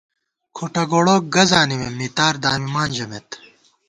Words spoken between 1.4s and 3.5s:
زانِمېم، مِتار دامِمان ژَمېت